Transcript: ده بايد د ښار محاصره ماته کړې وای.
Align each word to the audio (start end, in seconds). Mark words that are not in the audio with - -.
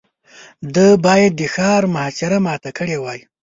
ده 0.75 0.87
بايد 1.05 1.31
د 1.39 1.41
ښار 1.53 1.81
محاصره 1.93 2.37
ماته 2.45 2.69
کړې 2.77 2.97
وای. 2.99 3.19